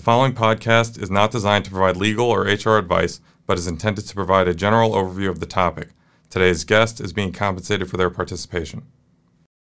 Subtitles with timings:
[0.00, 4.06] The following podcast is not designed to provide legal or HR advice, but is intended
[4.06, 5.88] to provide a general overview of the topic.
[6.30, 8.86] Today's guest is being compensated for their participation.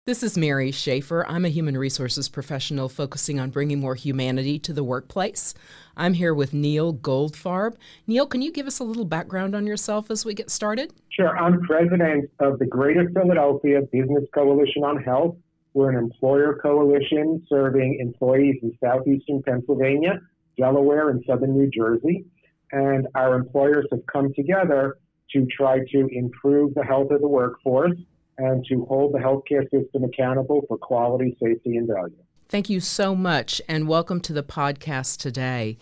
[0.05, 1.25] This is Mary Schaefer.
[1.27, 5.55] I'm a human resources professional focusing on bringing more humanity to the workplace.
[5.97, 7.73] I'm here with Neil Goldfarb.
[8.05, 10.93] Neil, can you give us a little background on yourself as we get started?
[11.09, 11.35] Sure.
[11.35, 15.35] I'm president of the Greater Philadelphia Business Coalition on Health.
[15.73, 20.19] We're an employer coalition serving employees in southeastern Pennsylvania,
[20.57, 22.25] Delaware, and southern New Jersey.
[22.73, 24.97] And our employers have come together
[25.31, 27.97] to try to improve the health of the workforce
[28.37, 32.15] and to hold the healthcare system accountable for quality, safety, and value.
[32.49, 35.77] Thank you so much, and welcome to the podcast today.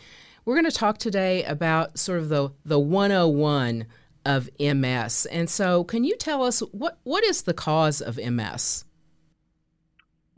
[0.45, 3.87] We're going to talk today about sort of the, the 101
[4.25, 5.25] of MS.
[5.31, 8.85] And so, can you tell us what, what is the cause of MS?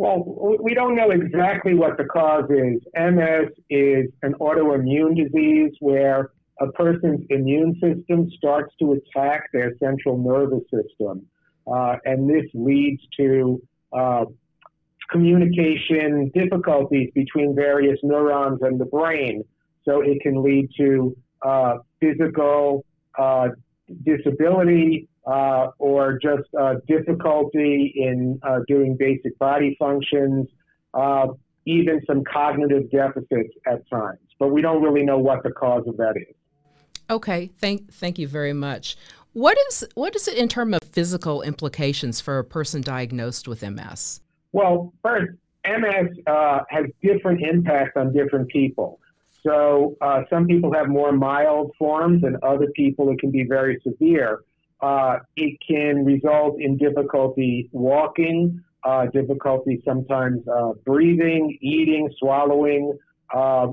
[0.02, 2.82] Well, we don't know exactly what the cause is.
[2.96, 10.18] MS is an autoimmune disease where a person's immune system starts to attack their central
[10.18, 11.28] nervous system.
[11.72, 13.62] Uh, and this leads to
[13.94, 14.26] uh,
[15.12, 19.44] communication difficulties between various neurons in the brain.
[19.86, 22.84] So it can lead to uh, physical
[23.20, 23.50] uh,
[24.04, 30.48] disability uh, or just uh, difficulty in doing basic body functions,
[31.66, 34.20] even some cognitive deficits at times.
[34.40, 36.36] But we don't really know what the cause of that is.
[37.10, 38.96] Okay, thank thank you very much.
[39.34, 43.62] What is what is it in terms of physical implications for a person diagnosed with
[43.62, 44.22] MS?
[44.54, 45.32] Well, first,
[45.66, 49.00] MS uh, has different impacts on different people.
[49.46, 53.80] So uh, some people have more mild forms, and other people it can be very
[53.84, 54.44] severe.
[54.82, 62.98] Uh, it can result in difficulty walking, uh, difficulty sometimes uh, breathing, eating, swallowing.
[63.34, 63.68] Uh,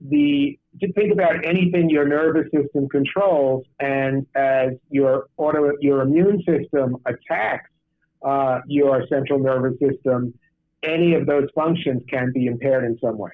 [0.00, 6.42] the to think about anything your nervous system controls, and as your auto your immune
[6.44, 7.70] system attacks
[8.24, 10.34] uh, your central nervous system,
[10.82, 13.30] any of those functions can be impaired in some way.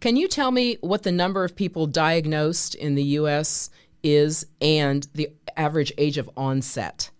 [0.00, 3.68] Can you tell me what the number of people diagnosed in the U.S.
[4.02, 7.10] is and the average age of onset?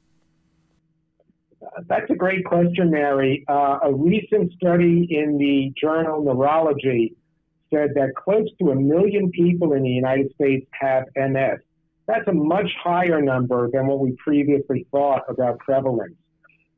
[1.88, 3.44] That's a great question, Mary.
[3.48, 7.14] Uh, a recent study in the journal Neurology
[7.72, 11.60] said that close to a million people in the United States have MS.
[12.06, 16.14] That's a much higher number than what we previously thought about prevalence.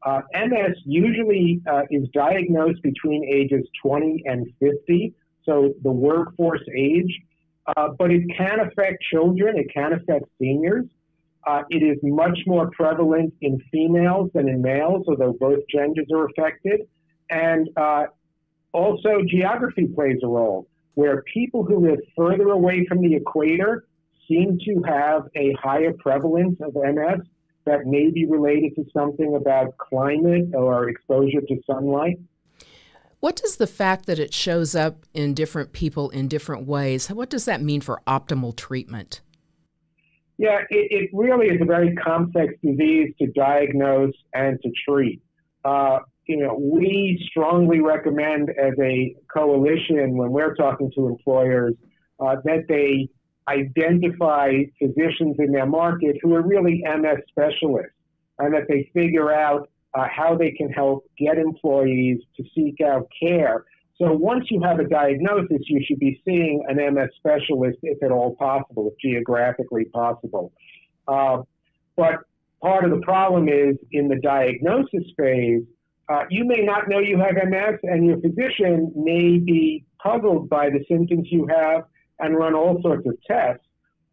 [0.05, 5.15] Uh, MS usually uh, is diagnosed between ages 20 and 50,
[5.45, 7.21] so the workforce age,
[7.67, 10.87] uh, but it can affect children, it can affect seniors.
[11.45, 16.27] Uh, it is much more prevalent in females than in males, although both genders are
[16.27, 16.83] affected.
[17.31, 18.05] And uh,
[18.73, 23.85] also, geography plays a role where people who live further away from the equator
[24.29, 27.27] seem to have a higher prevalence of MS
[27.65, 32.19] that may be related to something about climate or exposure to sunlight.
[33.23, 37.31] What does the fact that it shows up in different people in different ways, what
[37.31, 39.21] does that mean for optimal treatment?
[40.39, 45.23] Yeah, it, it really is a very complex disease to diagnose and to treat.
[45.65, 51.75] Uh, you know, we strongly recommend as a coalition when we're talking to employers
[52.19, 53.09] uh, that they
[53.47, 54.51] identify
[54.81, 57.95] physicians in their market who are really MS specialists
[58.41, 63.09] and that they figure out uh, how they can help get employees to seek out
[63.21, 63.65] care.
[63.97, 68.11] So once you have a diagnosis, you should be seeing an MS specialist if at
[68.11, 70.53] all possible, if geographically possible.
[71.07, 71.43] Uh,
[71.97, 72.21] but
[72.61, 75.63] part of the problem is in the diagnosis phase,
[76.09, 80.69] uh, you may not know you have MS, and your physician may be puzzled by
[80.69, 81.85] the symptoms you have
[82.19, 83.65] and run all sorts of tests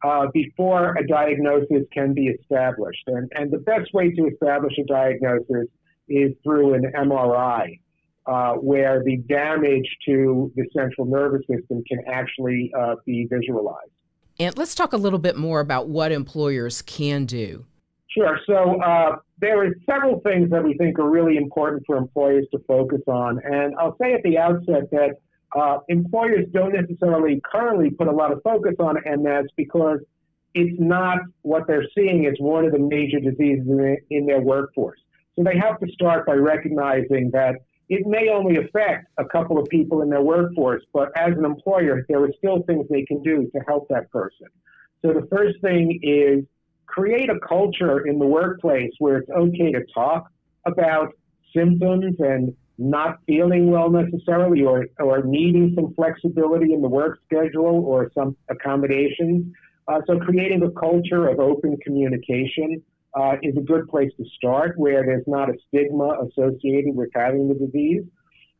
[0.03, 3.03] uh, before a diagnosis can be established.
[3.07, 5.67] And, and the best way to establish a diagnosis
[6.07, 7.79] is through an MRI,
[8.25, 13.91] uh, where the damage to the central nervous system can actually uh, be visualized.
[14.39, 17.65] And let's talk a little bit more about what employers can do.
[18.07, 18.39] Sure.
[18.47, 22.59] So uh, there are several things that we think are really important for employers to
[22.67, 23.39] focus on.
[23.43, 25.17] And I'll say at the outset that
[25.55, 29.99] uh, employers don't necessarily currently put a lot of focus on MS because
[30.53, 34.99] it's not what they're seeing as one of the major diseases in, in their workforce.
[35.35, 37.55] So they have to start by recognizing that
[37.87, 42.05] it may only affect a couple of people in their workforce, but as an employer,
[42.07, 44.47] there are still things they can do to help that person.
[45.01, 46.45] So the first thing is
[46.85, 50.29] create a culture in the workplace where it's okay to talk
[50.65, 51.13] about
[51.55, 57.83] symptoms and not feeling well necessarily or, or needing some flexibility in the work schedule
[57.85, 59.53] or some accommodations.
[59.87, 62.81] Uh, so creating a culture of open communication
[63.19, 67.49] uh, is a good place to start where there's not a stigma associated with having
[67.49, 68.03] the disease.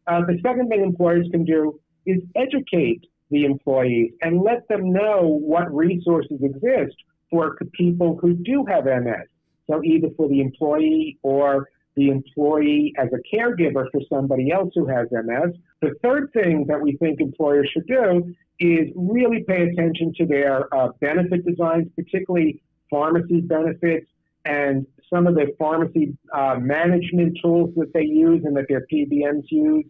[0.08, 5.40] Uh, the second thing employers can do is educate the employees and let them know
[5.42, 6.96] what resources exist
[7.30, 9.28] for people who do have MS.
[9.70, 11.70] So either for the employee or
[12.00, 15.54] the employee as a caregiver for somebody else who has MS.
[15.82, 20.74] The third thing that we think employers should do is really pay attention to their
[20.74, 24.08] uh, benefit designs, particularly pharmacy benefits
[24.46, 29.44] and some of the pharmacy uh, management tools that they use and that their PBMs
[29.50, 29.86] use.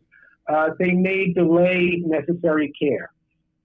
[0.47, 3.11] Uh, they may delay necessary care.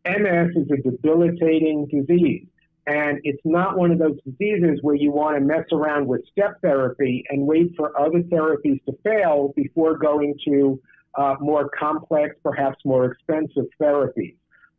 [0.06, 2.46] MS is a debilitating disease.
[2.86, 6.60] And it's not one of those diseases where you want to mess around with step
[6.60, 10.80] therapy and wait for other therapies to fail before going to
[11.14, 14.36] uh, more complex, perhaps more expensive therapies.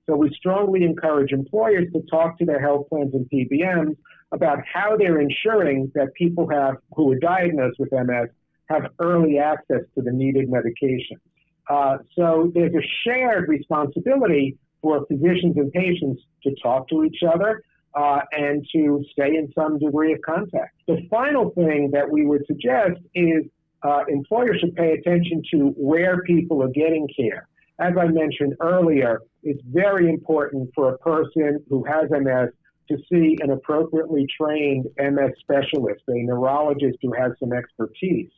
[0.08, 3.96] So we strongly encourage employers to talk to their health plans and PBMs
[4.32, 8.30] about how they're ensuring that people have who are diagnosed with MS
[8.70, 11.22] have early access to the needed medications.
[11.68, 17.64] Uh, so there's a shared responsibility for physicians and patients to talk to each other
[17.96, 20.76] uh, and to stay in some degree of contact.
[20.88, 23.44] The final thing that we would suggest is
[23.84, 27.48] uh, employers should pay attention to where people are getting care.
[27.80, 32.50] As I mentioned earlier, it's very important for a person who has MS
[32.90, 38.30] to see an appropriately trained MS specialist, a neurologist who has some expertise,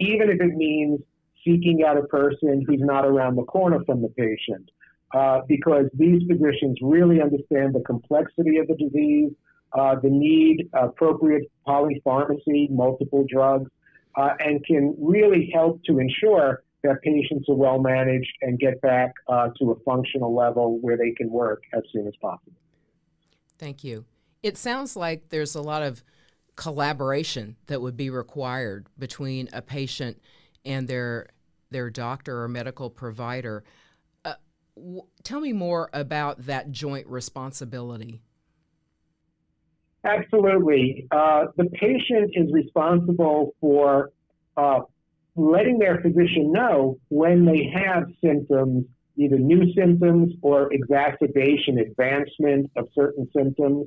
[0.00, 1.00] even if it means
[1.44, 4.70] seeking out a person who's not around the corner from the patient,
[5.14, 9.30] uh, because these physicians really understand the complexity of the disease,
[9.72, 13.70] uh, the need, appropriate polypharmacy, multiple drugs,
[14.16, 19.12] uh, and can really help to ensure that patients are well managed and get back
[19.28, 22.52] uh, to a functional level where they can work as soon as possible.
[23.58, 24.04] Thank you.
[24.42, 26.04] It sounds like there's a lot of
[26.54, 30.20] collaboration that would be required between a patient
[30.64, 31.28] and their
[31.70, 33.64] their doctor or medical provider.
[34.76, 38.22] W- tell me more about that joint responsibility.
[40.04, 41.08] Absolutely.
[41.10, 44.10] Uh, the patient is responsible for
[44.56, 44.80] uh,
[45.34, 48.86] letting their physician know when they have symptoms
[49.16, 53.86] either new symptoms or exacerbation, advancement of certain symptoms.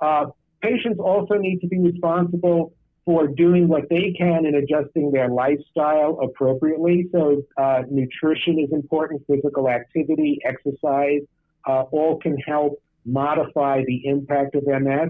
[0.00, 0.26] Uh,
[0.62, 2.72] patients also need to be responsible
[3.08, 7.08] for doing what they can in adjusting their lifestyle appropriately.
[7.10, 11.22] So, uh, nutrition is important, physical activity, exercise,
[11.66, 15.08] uh, all can help modify the impact of MS.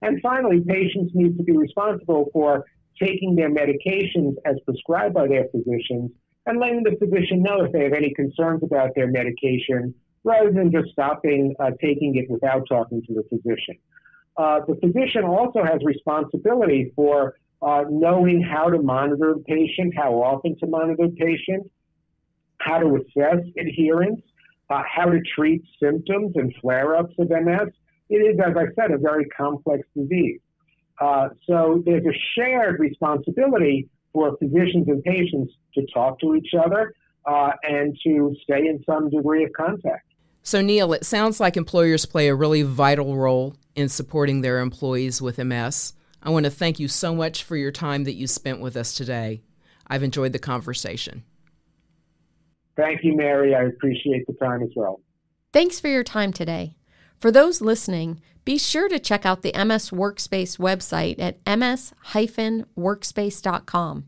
[0.00, 2.66] And finally, patients need to be responsible for
[3.02, 6.12] taking their medications as prescribed by their physicians
[6.46, 9.92] and letting the physician know if they have any concerns about their medication
[10.22, 13.76] rather than just stopping uh, taking it without talking to the physician.
[14.40, 20.14] Uh, the physician also has responsibility for uh, knowing how to monitor the patient, how
[20.14, 21.70] often to monitor the patient,
[22.58, 24.22] how to assess adherence,
[24.70, 27.68] uh, how to treat symptoms and flare ups of MS.
[28.08, 30.40] It is, as I said, a very complex disease.
[30.98, 36.94] Uh, so there's a shared responsibility for physicians and patients to talk to each other
[37.26, 40.09] uh, and to stay in some degree of contact.
[40.42, 45.20] So, Neil, it sounds like employers play a really vital role in supporting their employees
[45.20, 45.94] with MS.
[46.22, 48.94] I want to thank you so much for your time that you spent with us
[48.94, 49.42] today.
[49.86, 51.24] I've enjoyed the conversation.
[52.76, 53.54] Thank you, Mary.
[53.54, 55.00] I appreciate the time as well.
[55.52, 56.76] Thanks for your time today.
[57.18, 64.06] For those listening, be sure to check out the MS Workspace website at ms-workspace.com.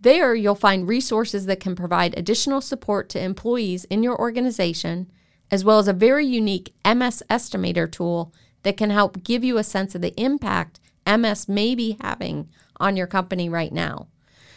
[0.00, 5.10] There, you'll find resources that can provide additional support to employees in your organization,
[5.54, 8.34] as well as a very unique MS estimator tool
[8.64, 12.48] that can help give you a sense of the impact MS may be having
[12.80, 14.08] on your company right now.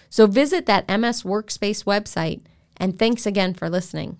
[0.10, 2.42] So visit that MS Workspace website,
[2.77, 4.18] and thanks again for listening.